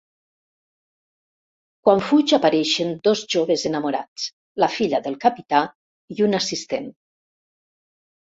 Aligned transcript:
Quan 1.89 1.99
fuig 2.05 2.33
apareixen 2.37 2.95
dos 3.09 3.21
joves 3.35 3.65
enamorats: 3.71 4.25
la 4.65 4.69
filla 4.77 5.03
del 5.09 5.17
capità 5.27 5.59
i 6.17 6.25
un 6.29 6.39
assistent. 6.39 6.89